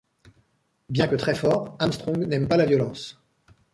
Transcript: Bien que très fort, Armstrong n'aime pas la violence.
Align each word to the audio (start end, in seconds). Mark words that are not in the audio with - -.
Bien 0.89 1.07
que 1.07 1.15
très 1.15 1.35
fort, 1.35 1.75
Armstrong 1.77 2.17
n'aime 2.25 2.47
pas 2.47 2.57
la 2.57 2.65
violence. 2.65 3.21